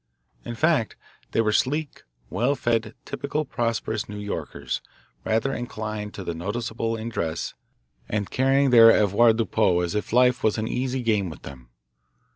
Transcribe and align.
In 0.43 0.55
fact, 0.55 0.95
they 1.31 1.41
were 1.41 1.51
sleek, 1.51 2.01
well 2.31 2.55
fed, 2.55 2.95
typical 3.05 3.45
prosperous 3.45 4.09
New 4.09 4.17
Yorkers 4.17 4.81
rather 5.23 5.53
inclined 5.53 6.15
to 6.15 6.23
the 6.23 6.33
noticeable 6.33 6.95
in 6.95 7.07
dress 7.07 7.53
and 8.09 8.31
carrying 8.31 8.71
their 8.71 8.89
avoirdupois 8.89 9.83
as 9.85 9.93
if 9.93 10.11
life 10.11 10.41
was 10.43 10.57
an 10.57 10.67
easy 10.67 11.03
game 11.03 11.29
with 11.29 11.43
them. 11.43 11.69